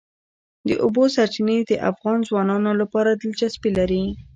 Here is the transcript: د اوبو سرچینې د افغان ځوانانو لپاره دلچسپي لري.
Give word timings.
د 0.67 0.69
اوبو 0.83 1.03
سرچینې 1.15 1.57
د 1.63 1.71
افغان 1.89 2.19
ځوانانو 2.29 2.71
لپاره 2.81 3.11
دلچسپي 3.21 3.69
لري. 3.79 4.03